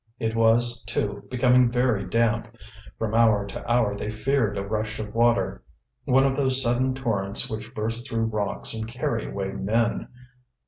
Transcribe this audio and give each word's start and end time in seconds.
It 0.17 0.35
was, 0.35 0.81
too, 0.85 1.27
becoming 1.29 1.69
very 1.69 2.05
damp; 2.07 2.57
from 2.97 3.13
hour 3.13 3.45
to 3.45 3.71
hour 3.71 3.95
they 3.95 4.09
feared 4.09 4.57
a 4.57 4.65
rush 4.65 4.99
of 4.99 5.13
water, 5.13 5.61
one 6.05 6.25
of 6.25 6.35
those 6.35 6.59
sudden 6.63 6.95
torrents 6.95 7.51
which 7.51 7.75
burst 7.75 8.09
through 8.09 8.23
rocks 8.25 8.73
and 8.73 8.87
carry 8.87 9.29
away 9.29 9.51
men. 9.51 10.07